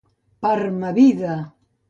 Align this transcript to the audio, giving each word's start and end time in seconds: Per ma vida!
Per 0.45 0.63
ma 0.79 0.91
vida! 0.97 1.37